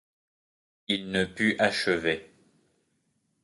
[0.87, 2.33] Il ne put achever.